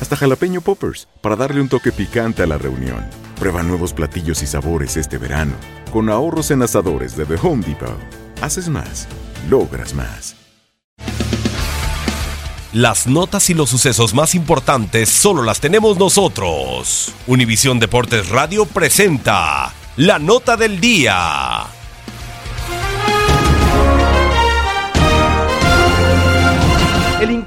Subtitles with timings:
[0.00, 3.04] hasta jalapeño poppers, para darle un toque picante a la reunión.
[3.38, 5.54] Prueba nuevos platillos y sabores este verano,
[5.92, 7.98] con ahorros en asadores de The Home Depot.
[8.40, 9.08] Haces más,
[9.48, 10.36] logras más.
[12.74, 17.14] Las notas y los sucesos más importantes solo las tenemos nosotros.
[17.26, 21.77] Univisión Deportes Radio presenta la nota del día.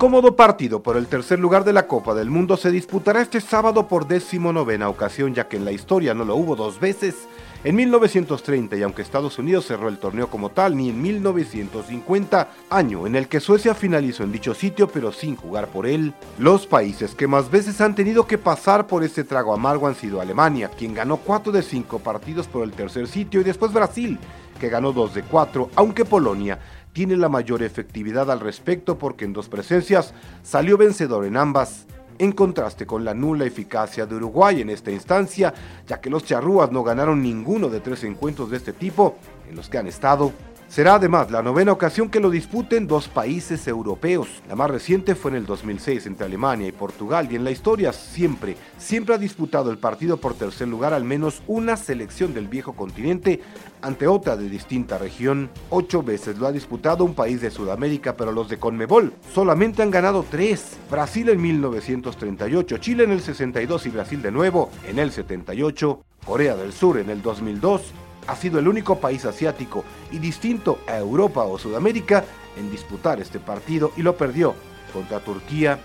[0.00, 3.86] Incómodo partido por el tercer lugar de la Copa del Mundo se disputará este sábado
[3.86, 4.06] por
[4.40, 7.28] novena ocasión, ya que en la historia no lo hubo dos veces.
[7.64, 13.06] En 1930, y aunque Estados Unidos cerró el torneo como tal, ni en 1950, año
[13.06, 16.14] en el que Suecia finalizó en dicho sitio pero sin jugar por él.
[16.38, 20.22] Los países que más veces han tenido que pasar por este trago amargo han sido
[20.22, 24.18] Alemania, quien ganó 4 de 5 partidos por el tercer sitio, y después Brasil,
[24.58, 26.58] que ganó 2 de 4, aunque Polonia
[26.92, 31.86] tiene la mayor efectividad al respecto porque en dos presencias salió vencedor en ambas,
[32.18, 35.54] en contraste con la nula eficacia de Uruguay en esta instancia,
[35.86, 39.16] ya que los charrúas no ganaron ninguno de tres encuentros de este tipo
[39.48, 40.32] en los que han estado.
[40.70, 44.28] Será además la novena ocasión que lo disputen dos países europeos.
[44.48, 47.92] La más reciente fue en el 2006 entre Alemania y Portugal y en la historia
[47.92, 52.74] siempre, siempre ha disputado el partido por tercer lugar al menos una selección del viejo
[52.74, 53.40] continente
[53.82, 55.50] ante otra de distinta región.
[55.70, 59.90] Ocho veces lo ha disputado un país de Sudamérica, pero los de Conmebol solamente han
[59.90, 60.78] ganado tres.
[60.88, 66.54] Brasil en 1938, Chile en el 62 y Brasil de nuevo en el 78, Corea
[66.54, 67.92] del Sur en el 2002
[68.30, 72.24] ha sido el único país asiático y distinto a Europa o Sudamérica
[72.56, 74.54] en disputar este partido y lo perdió
[74.92, 75.80] contra Turquía.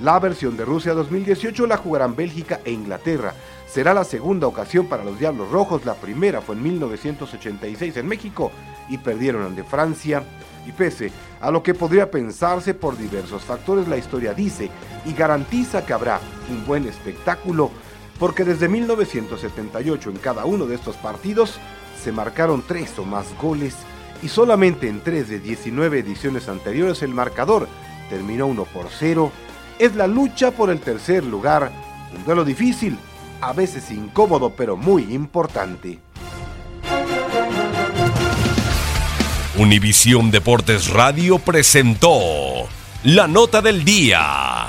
[0.00, 3.34] La versión de Rusia 2018 la jugarán Bélgica e Inglaterra.
[3.66, 8.52] Será la segunda ocasión para los Diablos Rojos, la primera fue en 1986 en México
[8.88, 10.22] y perdieron ante Francia.
[10.64, 11.10] Y pese
[11.40, 14.70] a lo que podría pensarse por diversos factores, la historia dice
[15.04, 17.72] y garantiza que habrá un buen espectáculo
[18.22, 21.58] porque desde 1978 en cada uno de estos partidos
[22.00, 23.74] se marcaron tres o más goles
[24.22, 27.66] y solamente en tres de 19 ediciones anteriores el marcador
[28.08, 29.32] terminó 1 por 0.
[29.80, 31.72] Es la lucha por el tercer lugar,
[32.16, 32.96] un duelo difícil,
[33.40, 35.98] a veces incómodo pero muy importante.
[39.58, 42.20] Univisión Deportes Radio presentó
[43.02, 44.68] la nota del día.